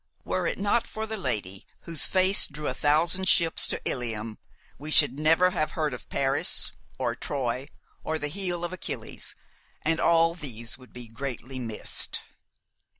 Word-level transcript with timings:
"Were 0.23 0.47
it 0.47 0.57
not 0.57 0.87
for 0.87 1.05
the 1.05 1.15
lady 1.15 1.67
whose 1.81 2.07
face 2.07 2.47
drew 2.47 2.65
a 2.67 2.73
thousand 2.73 3.29
ships 3.29 3.67
to 3.67 3.79
Ilium, 3.87 4.39
we 4.79 4.89
should 4.89 5.19
never 5.19 5.51
have 5.51 5.73
heard 5.73 5.93
of 5.93 6.09
Paris, 6.09 6.71
or 6.97 7.13
Troy, 7.15 7.67
or 8.03 8.17
the 8.17 8.27
heel 8.27 8.65
of 8.65 8.73
Achilles, 8.73 9.35
and 9.83 9.99
all 9.99 10.33
these 10.33 10.75
would 10.75 10.91
be 10.91 11.07
greatly 11.07 11.59
missed." 11.59 12.19